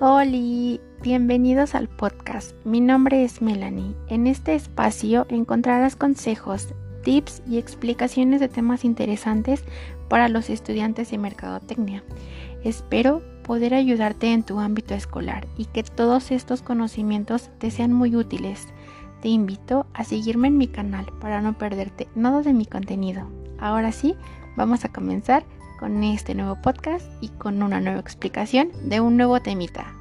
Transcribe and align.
Hola, 0.00 0.80
bienvenidos 1.02 1.76
al 1.76 1.88
podcast. 1.88 2.52
Mi 2.64 2.80
nombre 2.80 3.22
es 3.22 3.40
Melanie. 3.40 3.94
En 4.08 4.26
este 4.26 4.56
espacio 4.56 5.24
encontrarás 5.28 5.94
consejos, 5.94 6.74
tips 7.04 7.42
y 7.48 7.58
explicaciones 7.58 8.40
de 8.40 8.48
temas 8.48 8.84
interesantes 8.84 9.62
para 10.08 10.28
los 10.28 10.50
estudiantes 10.50 11.12
de 11.12 11.18
mercadotecnia. 11.18 12.02
Espero 12.64 13.22
poder 13.44 13.72
ayudarte 13.72 14.32
en 14.32 14.42
tu 14.42 14.58
ámbito 14.58 14.94
escolar 14.94 15.46
y 15.56 15.66
que 15.66 15.84
todos 15.84 16.32
estos 16.32 16.60
conocimientos 16.60 17.50
te 17.58 17.70
sean 17.70 17.92
muy 17.92 18.16
útiles. 18.16 18.66
Te 19.22 19.28
invito 19.28 19.86
a 19.94 20.02
seguirme 20.02 20.48
en 20.48 20.58
mi 20.58 20.66
canal 20.66 21.06
para 21.20 21.40
no 21.40 21.56
perderte 21.56 22.08
nada 22.16 22.42
de 22.42 22.52
mi 22.52 22.66
contenido. 22.66 23.28
Ahora 23.60 23.92
sí, 23.92 24.16
vamos 24.56 24.84
a 24.84 24.92
comenzar 24.92 25.44
con 25.78 26.02
este 26.04 26.34
nuevo 26.34 26.56
podcast 26.60 27.06
y 27.20 27.28
con 27.28 27.62
una 27.62 27.80
nueva 27.80 28.00
explicación 28.00 28.68
de 28.84 29.00
un 29.00 29.16
nuevo 29.16 29.40
temita. 29.40 29.94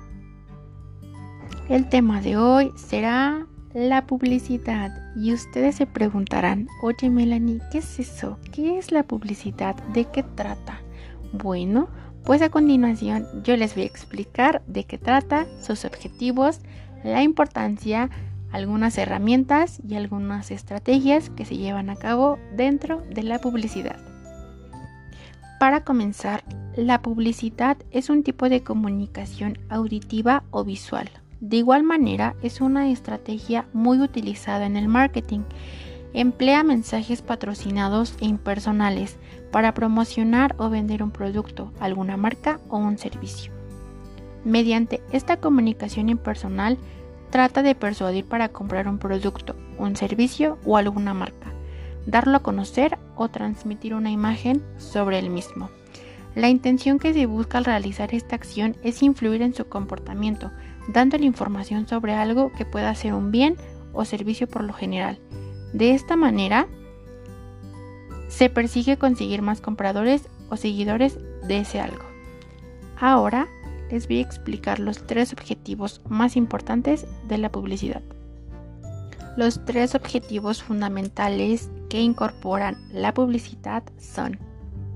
El 1.70 1.88
tema 1.90 2.22
de 2.22 2.38
hoy 2.38 2.72
será 2.76 3.48
la 3.74 4.06
publicidad 4.06 4.92
y 5.16 5.34
ustedes 5.34 5.76
se 5.76 5.86
preguntarán, 5.86 6.68
oye 6.82 7.10
Melanie, 7.10 7.62
¿qué 7.72 7.80
es 7.80 8.00
eso? 8.00 8.38
¿Qué 8.52 8.78
es 8.78 8.92
la 8.92 9.04
publicidad? 9.04 9.76
¿De 9.94 10.06
qué 10.06 10.24
trata? 10.24 10.82
Bueno, 11.32 11.88
pues 12.26 12.42
a 12.42 12.50
continuación 12.50 13.28
yo 13.44 13.58
les 13.58 13.74
voy 13.76 13.84
a 13.84 13.88
explicar 13.88 14.62
de 14.68 14.86
qué 14.86 14.98
trata, 14.98 15.48
sus 15.62 15.86
objetivos, 15.86 16.60
la 17.04 17.24
importancia, 17.24 18.10
algunas 18.52 18.98
herramientas 18.98 19.82
y 19.88 19.96
algunas 19.96 20.52
estrategias 20.52 21.30
que 21.30 21.46
se 21.46 21.58
llevan 21.58 21.90
a 21.90 21.96
cabo 21.96 22.38
dentro 22.56 23.02
de 23.10 23.24
la 23.24 23.40
publicidad. 23.40 23.98
Para 25.64 25.86
comenzar, 25.86 26.44
la 26.76 27.02
publicidad 27.02 27.78
es 27.92 28.10
un 28.10 28.24
tipo 28.24 28.50
de 28.50 28.64
comunicación 28.64 29.60
auditiva 29.70 30.44
o 30.52 30.66
visual. 30.66 31.10
De 31.40 31.56
igual 31.56 31.84
manera, 31.84 32.36
es 32.44 32.60
una 32.60 32.90
estrategia 32.90 33.66
muy 33.72 34.02
utilizada 34.02 34.66
en 34.66 34.76
el 34.76 34.90
marketing. 34.90 35.40
Emplea 36.14 36.64
mensajes 36.64 37.22
patrocinados 37.22 38.18
e 38.20 38.26
impersonales 38.26 39.16
para 39.54 39.74
promocionar 39.74 40.54
o 40.58 40.70
vender 40.70 41.02
un 41.02 41.12
producto, 41.12 41.72
alguna 41.80 42.18
marca 42.18 42.60
o 42.68 42.78
un 42.78 42.98
servicio. 42.98 43.54
Mediante 44.44 45.02
esta 45.14 45.38
comunicación 45.38 46.10
impersonal, 46.10 46.78
trata 47.30 47.64
de 47.64 47.74
persuadir 47.74 48.26
para 48.26 48.50
comprar 48.50 48.90
un 48.90 48.98
producto, 48.98 49.56
un 49.78 49.96
servicio 49.96 50.58
o 50.66 50.76
alguna 50.76 51.14
marca 51.14 51.54
darlo 52.06 52.38
a 52.38 52.42
conocer 52.42 52.98
o 53.16 53.30
transmitir 53.30 53.94
una 53.94 54.12
imagen 54.12 54.64
sobre 54.78 55.20
el 55.20 55.30
mismo. 55.30 55.70
La 56.36 56.50
intención 56.50 56.98
que 56.98 57.14
se 57.14 57.26
busca 57.28 57.60
al 57.60 57.66
realizar 57.66 58.14
esta 58.14 58.36
acción 58.36 58.76
es 58.84 59.04
influir 59.04 59.42
en 59.42 59.54
su 59.54 59.66
comportamiento, 59.66 60.52
dándole 60.88 61.26
información 61.26 61.88
sobre 61.88 62.14
algo 62.14 62.52
que 62.52 62.66
pueda 62.66 62.94
ser 62.96 63.14
un 63.14 63.32
bien 63.32 63.56
o 63.94 64.04
servicio 64.04 64.48
por 64.48 64.64
lo 64.64 64.74
general. 64.74 65.20
De 65.74 65.94
esta 65.94 66.16
manera, 66.16 66.68
se 68.30 68.50
persigue 68.50 68.98
conseguir 68.98 69.44
más 69.44 69.62
compradores 69.62 70.28
o 70.50 70.58
seguidores 70.58 71.20
de 71.48 71.60
ese 71.60 71.80
algo. 71.80 72.04
Ahora 73.00 73.48
les 73.92 74.08
voy 74.08 74.18
a 74.18 74.22
explicar 74.22 74.80
los 74.80 75.06
tres 75.06 75.34
objetivos 75.34 76.02
más 76.10 76.36
importantes 76.36 77.06
de 77.28 77.38
la 77.38 77.52
publicidad. 77.52 78.02
Los 79.38 79.64
tres 79.66 79.94
objetivos 79.94 80.64
fundamentales 80.64 81.70
que 81.94 82.02
incorporan 82.02 82.76
la 82.92 83.14
publicidad 83.14 83.84
son 84.00 84.40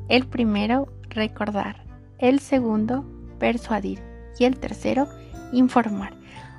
el 0.10 0.26
primero, 0.26 0.88
recordar, 1.10 1.84
el 2.18 2.40
segundo, 2.40 3.06
persuadir 3.38 4.00
y 4.40 4.46
el 4.46 4.58
tercero, 4.58 5.08
informar. 5.52 6.16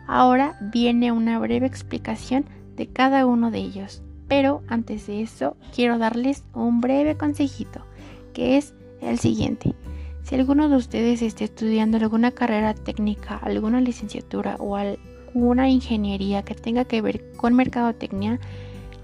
Ahora 0.06 0.56
viene 0.72 1.10
una 1.10 1.40
breve 1.40 1.66
explicación 1.66 2.44
de 2.76 2.86
cada 2.86 3.26
uno 3.26 3.50
de 3.50 3.58
ellos, 3.58 4.00
pero 4.28 4.62
antes 4.68 5.08
de 5.08 5.22
eso 5.22 5.56
quiero 5.74 5.98
darles 5.98 6.44
un 6.54 6.80
breve 6.80 7.16
consejito, 7.16 7.84
que 8.32 8.58
es 8.58 8.74
el 9.00 9.18
siguiente. 9.18 9.74
Si 10.22 10.36
alguno 10.36 10.68
de 10.68 10.76
ustedes 10.76 11.20
está 11.20 11.42
estudiando 11.42 11.96
alguna 11.96 12.30
carrera 12.30 12.74
técnica, 12.74 13.38
alguna 13.38 13.80
licenciatura 13.80 14.54
o 14.60 14.76
al 14.76 15.00
una 15.34 15.68
ingeniería 15.68 16.44
que 16.44 16.54
tenga 16.54 16.84
que 16.84 17.02
ver 17.02 17.32
con 17.32 17.54
mercadotecnia, 17.54 18.38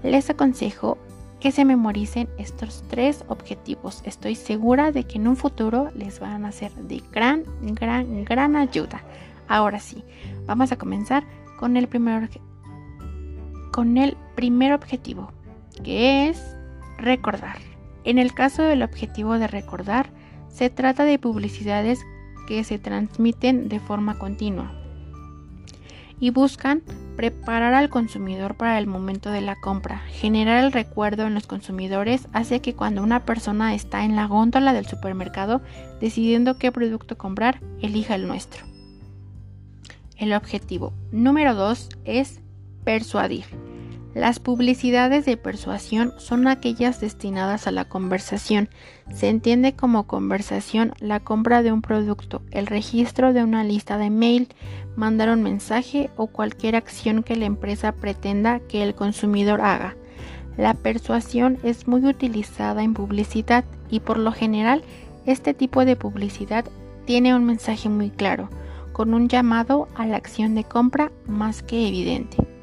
les 0.01 0.29
aconsejo 0.29 0.97
que 1.45 1.51
se 1.51 1.63
memoricen 1.63 2.27
estos 2.39 2.83
tres 2.89 3.23
objetivos. 3.27 4.01
Estoy 4.03 4.33
segura 4.33 4.91
de 4.91 5.03
que 5.03 5.19
en 5.19 5.27
un 5.27 5.37
futuro 5.37 5.91
les 5.93 6.19
van 6.19 6.43
a 6.43 6.51
ser 6.51 6.71
de 6.71 7.03
gran, 7.11 7.43
gran, 7.61 8.25
gran 8.25 8.55
ayuda. 8.55 9.03
Ahora 9.47 9.79
sí, 9.79 10.03
vamos 10.47 10.71
a 10.71 10.77
comenzar 10.79 11.23
con 11.59 11.77
el 11.77 11.87
primer, 11.87 12.31
con 13.71 13.99
el 13.99 14.17
primer 14.33 14.73
objetivo, 14.73 15.31
que 15.83 16.29
es 16.29 16.57
recordar. 16.97 17.59
En 18.05 18.17
el 18.17 18.33
caso 18.33 18.63
del 18.63 18.81
objetivo 18.81 19.37
de 19.37 19.45
recordar, 19.45 20.09
se 20.49 20.71
trata 20.71 21.03
de 21.03 21.19
publicidades 21.19 21.99
que 22.47 22.63
se 22.63 22.79
transmiten 22.79 23.69
de 23.69 23.79
forma 23.79 24.17
continua, 24.17 24.73
y 26.19 26.29
buscan 26.29 26.81
preparar 27.15 27.73
al 27.73 27.89
consumidor 27.89 28.55
para 28.55 28.77
el 28.77 28.87
momento 28.87 29.31
de 29.31 29.41
la 29.41 29.55
compra. 29.55 29.99
Generar 30.09 30.63
el 30.63 30.71
recuerdo 30.71 31.25
en 31.27 31.33
los 31.33 31.47
consumidores 31.47 32.27
hace 32.33 32.61
que 32.61 32.75
cuando 32.75 33.03
una 33.03 33.25
persona 33.25 33.73
está 33.73 34.03
en 34.03 34.15
la 34.15 34.27
góndola 34.27 34.73
del 34.73 34.85
supermercado 34.85 35.61
decidiendo 35.99 36.57
qué 36.57 36.71
producto 36.71 37.17
comprar, 37.17 37.61
elija 37.81 38.15
el 38.15 38.27
nuestro. 38.27 38.65
El 40.17 40.33
objetivo 40.33 40.93
número 41.11 41.55
2 41.55 41.89
es 42.05 42.41
persuadir. 42.83 43.45
Las 44.15 44.39
publicidades 44.39 45.25
de 45.25 45.35
persuasión 45.35 46.13
son 46.19 46.47
aquellas 46.47 47.01
destinadas 47.01 47.67
a 47.67 47.71
la 47.71 47.83
conversación. 47.83 48.69
Se 49.13 49.27
entiende 49.27 49.75
como 49.75 50.07
conversación 50.07 50.93
la 50.99 51.19
compra 51.19 51.61
de 51.63 51.73
un 51.73 51.81
producto, 51.81 52.41
el 52.51 52.65
registro 52.65 53.33
de 53.33 53.43
una 53.43 53.65
lista 53.65 53.97
de 53.97 54.09
mail, 54.09 54.47
mandar 54.95 55.29
un 55.31 55.43
mensaje 55.43 56.09
o 56.15 56.27
cualquier 56.27 56.77
acción 56.77 57.23
que 57.23 57.35
la 57.35 57.43
empresa 57.43 57.91
pretenda 57.91 58.61
que 58.61 58.83
el 58.83 58.95
consumidor 58.95 59.59
haga. 59.59 59.97
La 60.55 60.75
persuasión 60.75 61.57
es 61.63 61.85
muy 61.85 62.05
utilizada 62.05 62.83
en 62.83 62.93
publicidad 62.93 63.65
y 63.89 63.99
por 63.99 64.17
lo 64.17 64.31
general 64.31 64.81
este 65.25 65.53
tipo 65.53 65.83
de 65.83 65.97
publicidad 65.97 66.63
tiene 67.03 67.35
un 67.35 67.43
mensaje 67.43 67.89
muy 67.89 68.11
claro, 68.11 68.49
con 68.93 69.13
un 69.13 69.27
llamado 69.27 69.89
a 69.93 70.05
la 70.05 70.15
acción 70.15 70.55
de 70.55 70.63
compra 70.63 71.11
más 71.27 71.63
que 71.63 71.85
evidente. 71.85 72.54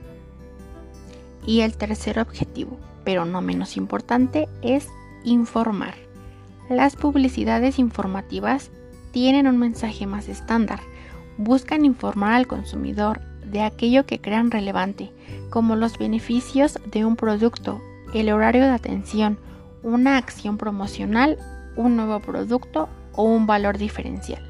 Y 1.47 1.61
el 1.61 1.77
tercer 1.77 2.19
objetivo, 2.19 2.79
pero 3.05 3.25
no 3.25 3.41
menos 3.41 3.77
importante, 3.77 4.49
es 4.63 4.89
informar. 5.25 5.95
Las 6.69 6.97
publicidades 6.97 7.79
informativas 7.79 8.71
tienen 9.11 9.47
un 9.47 9.59
mensaje 9.59 10.07
más 10.07 10.29
estándar. 10.29 10.81
Buscan 11.37 11.85
informar 11.85 12.33
al 12.33 12.47
consumidor 12.47 13.21
de 13.45 13.63
aquello 13.63 14.07
que 14.07 14.21
crean 14.21 14.51
relevante, 14.51 15.13
como 15.51 15.77
los 15.77 15.99
beneficios 15.99 16.79
de 16.91 17.05
un 17.05 17.17
producto, 17.17 17.81
el 18.15 18.31
horario 18.31 18.63
de 18.63 18.71
atención, 18.71 19.39
una 19.83 20.17
acción 20.17 20.59
promocional, 20.59 21.39
un 21.77 21.97
nuevo 21.97 22.21
producto 22.21 22.89
o 23.13 23.25
un 23.25 23.47
valor 23.47 23.79
diferencial. 23.79 24.49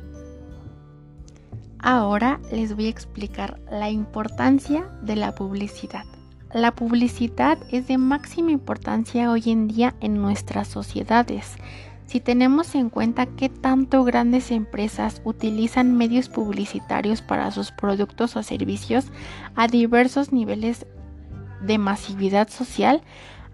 Ahora 1.78 2.38
les 2.52 2.76
voy 2.76 2.86
a 2.86 2.90
explicar 2.90 3.58
la 3.70 3.90
importancia 3.90 4.84
de 5.02 5.16
la 5.16 5.34
publicidad. 5.34 6.04
La 6.52 6.74
publicidad 6.74 7.56
es 7.70 7.86
de 7.86 7.96
máxima 7.96 8.50
importancia 8.50 9.30
hoy 9.30 9.44
en 9.46 9.68
día 9.68 9.94
en 10.00 10.20
nuestras 10.20 10.68
sociedades. 10.68 11.56
Si 12.04 12.20
tenemos 12.20 12.74
en 12.74 12.90
cuenta 12.90 13.24
que 13.24 13.48
tanto 13.48 14.04
grandes 14.04 14.50
empresas 14.50 15.22
utilizan 15.24 15.96
medios 15.96 16.28
publicitarios 16.28 17.22
para 17.22 17.50
sus 17.52 17.72
productos 17.72 18.36
o 18.36 18.42
servicios 18.42 19.06
a 19.56 19.66
diversos 19.66 20.30
niveles 20.30 20.84
de 21.62 21.78
masividad 21.78 22.50
social, 22.50 23.00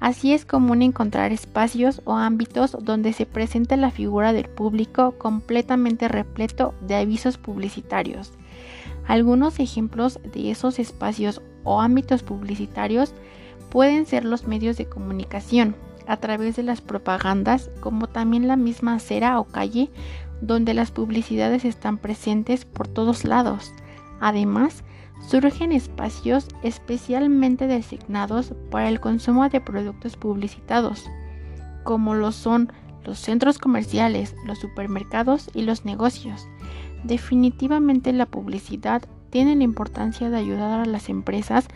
así 0.01 0.33
es 0.33 0.45
común 0.45 0.83
encontrar 0.83 1.31
espacios 1.31 2.03
o 2.05 2.15
ámbitos 2.15 2.77
donde 2.83 3.13
se 3.13 3.27
presenta 3.27 3.77
la 3.77 3.93
figura 3.93 4.33
del 4.33 4.49
público 4.49 5.13
completamente 5.19 6.09
repleto 6.09 6.75
de 6.81 6.97
avisos 6.97 7.39
publicitarios. 7.39 8.33
Algunos 9.09 9.59
ejemplos 9.59 10.21
de 10.23 10.51
esos 10.51 10.79
espacios 10.79 11.41
o 11.65 11.81
ámbitos 11.81 12.23
publicitarios 12.23 13.15
pueden 13.71 14.05
ser 14.05 14.27
los 14.27 14.47
medios 14.47 14.77
de 14.77 14.87
comunicación 14.87 15.75
a 16.07 16.19
través 16.19 16.57
de 16.57 16.63
las 16.63 16.83
propagandas, 16.83 17.71
como 17.81 18.07
también 18.07 18.47
la 18.47 18.57
misma 18.57 18.95
acera 18.95 19.41
o 19.41 19.45
calle 19.45 19.91
donde 20.43 20.75
las 20.75 20.91
publicidades 20.91 21.65
están 21.65 21.97
presentes 21.97 22.67
por 22.67 22.87
todos 22.87 23.25
lados. 23.25 23.73
Además, 24.21 24.85
surgen 25.27 25.73
espacios 25.73 26.47
especialmente 26.63 27.67
designados 27.67 28.53
para 28.71 28.91
el 28.91 29.01
consumo 29.01 29.49
de 29.49 29.63
productos 29.63 30.17
publicitados, 30.17 31.09
como 31.83 32.15
lo 32.15 32.31
son 32.31 32.71
los 33.05 33.19
centros 33.19 33.59
comerciales, 33.59 34.35
los 34.45 34.59
supermercados 34.59 35.51
y 35.55 35.63
los 35.63 35.87
negocios. 35.87 36.47
Definitivamente 37.05 38.13
la 38.13 38.27
publicidad 38.27 39.03
tiene 39.31 39.57
la 39.57 39.65
importancia 39.65 40.31
de 40.31 40.39
ayudar 40.39 40.81
a 40.81 40.87
las 40.87 41.09
empresas 41.09 41.69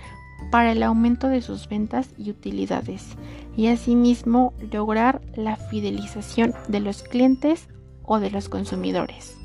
para 0.51 0.73
el 0.73 0.83
aumento 0.83 1.29
de 1.29 1.43
sus 1.43 1.69
ventas 1.69 2.11
y 2.19 2.31
utilidades 2.31 3.17
y 3.57 3.69
asimismo 3.69 4.53
lograr 4.73 5.23
la 5.35 5.57
fidelización 5.57 6.55
de 6.69 6.81
los 6.81 7.03
clientes 7.03 7.69
o 8.03 8.19
de 8.19 8.31
los 8.31 8.49
consumidores. 8.49 9.39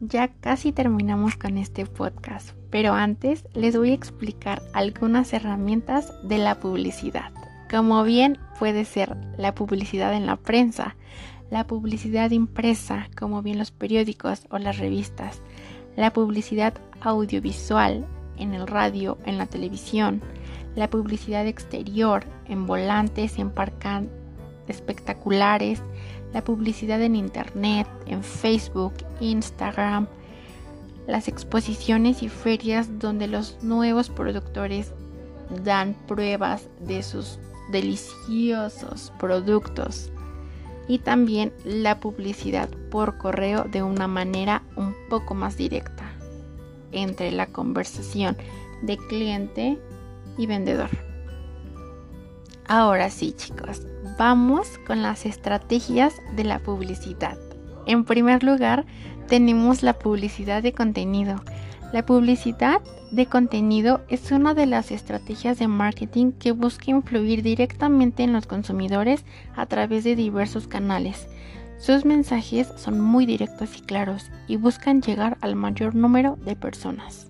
Ya 0.00 0.28
casi 0.28 0.72
terminamos 0.72 1.36
con 1.36 1.58
este 1.58 1.84
podcast, 1.84 2.52
pero 2.70 2.94
antes 2.94 3.46
les 3.54 3.76
voy 3.76 3.90
a 3.90 3.94
explicar 3.94 4.62
algunas 4.72 5.32
herramientas 5.34 6.14
de 6.26 6.38
la 6.38 6.58
publicidad. 6.58 7.32
Como 7.70 8.02
bien 8.02 8.38
puede 8.58 8.84
ser 8.84 9.16
la 9.36 9.54
publicidad 9.54 10.14
en 10.14 10.26
la 10.26 10.36
prensa, 10.36 10.96
la 11.50 11.66
publicidad 11.66 12.30
impresa, 12.30 13.08
como 13.18 13.42
bien 13.42 13.58
los 13.58 13.72
periódicos 13.72 14.46
o 14.50 14.58
las 14.58 14.78
revistas, 14.78 15.42
la 15.96 16.12
publicidad 16.12 16.74
audiovisual 17.00 18.06
en 18.38 18.54
el 18.54 18.66
radio, 18.66 19.18
en 19.26 19.36
la 19.36 19.46
televisión, 19.46 20.22
la 20.76 20.88
publicidad 20.88 21.46
exterior 21.46 22.24
en 22.46 22.66
volantes, 22.66 23.38
en 23.38 23.50
parcan 23.50 24.08
espectaculares, 24.68 25.82
la 26.32 26.44
publicidad 26.44 27.02
en 27.02 27.16
internet, 27.16 27.88
en 28.06 28.22
Facebook, 28.22 28.94
Instagram, 29.18 30.06
las 31.08 31.26
exposiciones 31.26 32.22
y 32.22 32.28
ferias 32.28 33.00
donde 33.00 33.26
los 33.26 33.58
nuevos 33.62 34.08
productores 34.08 34.92
dan 35.64 35.96
pruebas 36.06 36.68
de 36.78 37.02
sus 37.02 37.40
deliciosos 37.72 39.12
productos 39.18 40.12
y 40.90 40.98
también 40.98 41.52
la 41.64 42.00
publicidad 42.00 42.68
por 42.90 43.16
correo 43.16 43.62
de 43.62 43.80
una 43.80 44.08
manera 44.08 44.64
un 44.74 44.92
poco 45.08 45.36
más 45.36 45.56
directa 45.56 46.02
entre 46.90 47.30
la 47.30 47.46
conversación 47.46 48.36
de 48.82 48.96
cliente 48.96 49.78
y 50.36 50.46
vendedor. 50.46 50.90
Ahora 52.66 53.08
sí 53.08 53.32
chicos, 53.36 53.86
vamos 54.18 54.80
con 54.84 55.00
las 55.00 55.26
estrategias 55.26 56.14
de 56.34 56.42
la 56.42 56.58
publicidad. 56.58 57.38
En 57.86 58.04
primer 58.04 58.42
lugar, 58.42 58.84
tenemos 59.28 59.84
la 59.84 59.96
publicidad 59.96 60.60
de 60.60 60.72
contenido. 60.72 61.36
La 61.92 62.06
publicidad 62.06 62.80
de 63.10 63.26
contenido 63.26 64.00
es 64.08 64.30
una 64.30 64.54
de 64.54 64.66
las 64.66 64.92
estrategias 64.92 65.58
de 65.58 65.66
marketing 65.66 66.30
que 66.30 66.52
busca 66.52 66.92
influir 66.92 67.42
directamente 67.42 68.22
en 68.22 68.32
los 68.32 68.46
consumidores 68.46 69.24
a 69.56 69.66
través 69.66 70.04
de 70.04 70.14
diversos 70.14 70.68
canales. 70.68 71.26
Sus 71.78 72.04
mensajes 72.04 72.68
son 72.76 73.00
muy 73.00 73.26
directos 73.26 73.76
y 73.76 73.80
claros 73.80 74.30
y 74.46 74.56
buscan 74.56 75.02
llegar 75.02 75.36
al 75.40 75.56
mayor 75.56 75.96
número 75.96 76.36
de 76.44 76.54
personas. 76.54 77.26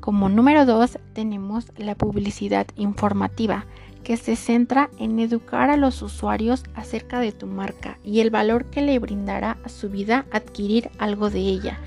Como 0.00 0.28
número 0.28 0.66
2 0.66 0.98
tenemos 1.12 1.70
la 1.76 1.94
publicidad 1.94 2.66
informativa, 2.74 3.66
que 4.02 4.16
se 4.16 4.34
centra 4.34 4.90
en 4.98 5.20
educar 5.20 5.70
a 5.70 5.76
los 5.76 6.02
usuarios 6.02 6.64
acerca 6.74 7.20
de 7.20 7.30
tu 7.30 7.46
marca 7.46 7.98
y 8.02 8.18
el 8.18 8.30
valor 8.30 8.64
que 8.64 8.82
le 8.82 8.98
brindará 8.98 9.58
a 9.64 9.68
su 9.68 9.88
vida 9.88 10.26
adquirir 10.32 10.90
algo 10.98 11.30
de 11.30 11.38
ella. 11.38 11.78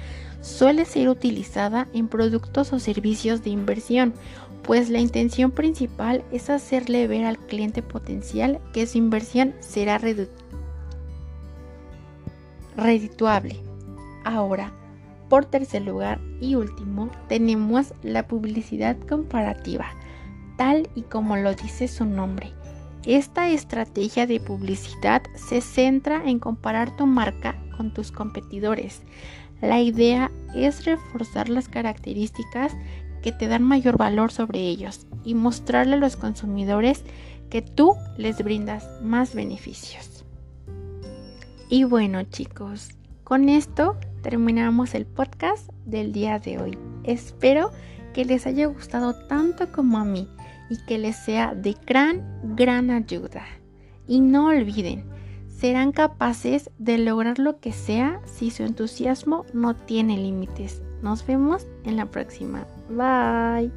Suele 0.45 0.86
ser 0.86 1.09
utilizada 1.09 1.88
en 1.92 2.07
productos 2.07 2.71
o 2.71 2.77
servicios 2.77 3.44
de 3.44 3.50
inversión, 3.50 4.13
pues 4.62 4.92
la 4.92 5.00
intención 5.00 5.50
principal 5.50 6.24
es 6.31 6.51
hacerle 6.51 7.07
ver 7.07 7.25
al 7.25 7.39
cliente 7.39 7.81
potencial 7.81 8.62
que 8.71 8.86
su 8.86 9.00
inversión 9.00 9.56
será 9.59 10.00
redituable. 12.77 13.59
Ahora, 14.24 14.71
por 15.30 15.45
tercer 15.45 15.81
lugar 15.81 16.21
y 16.39 16.53
último, 16.53 17.09
tenemos 17.27 17.95
la 18.03 18.27
publicidad 18.27 18.97
comparativa 19.09 19.88
tal 20.57 20.88
y 20.94 21.01
como 21.01 21.38
lo 21.38 21.56
dice 21.56 21.88
su 21.88 22.06
nombre. 22.06 22.53
Esta 23.03 23.50
estrategia 23.50 24.27
de 24.27 24.39
publicidad 24.39 25.24
se 25.36 25.62
centra 25.62 26.21
en 26.24 26.38
comparar 26.38 26.95
tu 26.95 27.07
marca 27.07 27.56
con 27.77 27.92
tus 27.95 28.12
competidores. 28.12 29.01
La 29.66 29.82
idea 29.82 30.32
es 30.54 30.86
reforzar 30.86 31.50
las 31.50 31.68
características 31.68 32.74
que 33.24 33.32
te 33.32 33.48
dan 33.48 33.64
mayor 33.64 33.98
valor 33.98 34.32
sobre 34.32 34.60
ellos 34.60 35.08
y 35.24 35.34
mostrarle 35.34 35.96
a 35.96 35.98
los 35.98 36.18
consumidores 36.18 37.04
que 37.50 37.64
tú 37.64 37.96
les 38.16 38.44
brindas 38.44 38.88
más 39.02 39.34
beneficios. 39.34 40.24
Y 41.68 41.84
bueno 41.84 42.22
chicos, 42.26 42.90
con 43.24 43.50
esto 43.50 43.98
terminamos 44.22 44.94
el 44.94 45.08
podcast 45.08 45.68
del 45.84 46.14
día 46.14 46.38
de 46.38 46.60
hoy. 46.60 46.78
Espero 47.04 47.72
que 48.14 48.24
les 48.24 48.46
haya 48.46 48.68
gustado 48.68 49.16
tanto 49.26 49.72
como 49.72 49.98
a 49.98 50.06
mí 50.06 50.30
y 50.70 50.78
que 50.86 51.00
les 51.00 51.16
sea 51.16 51.56
de 51.56 51.76
gran, 51.88 52.56
gran 52.56 52.92
ayuda. 52.92 53.44
Y 54.08 54.20
no 54.20 54.50
olviden, 54.50 55.06
serán 55.57 55.92
capaces 55.92 56.69
de 56.78 56.98
lograr 56.98 57.40
lo 57.40 57.60
que 57.60 57.72
sea 57.72 58.22
si 58.25 58.52
su 58.52 58.63
entusiasmo 58.63 59.46
no 59.54 59.75
tiene 59.75 60.18
límites. 60.18 60.81
Nos 61.02 61.25
vemos 61.25 61.66
en 61.84 61.98
la 61.98 62.07
próxima. 62.07 62.66
Bye. 62.90 63.72